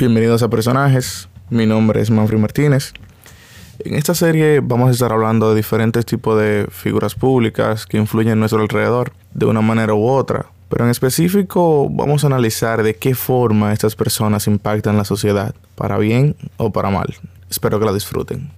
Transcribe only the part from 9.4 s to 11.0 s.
una manera u otra, pero en